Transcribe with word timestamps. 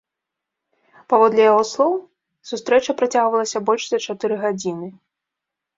Паводле 1.13 1.41
яго 1.51 1.59
слоў, 1.73 1.93
сустрэча 2.53 2.91
працягвалася 3.03 3.57
больш 3.69 3.83
за 3.95 4.05
чатыры 4.09 4.35
гадзіны. 4.47 4.87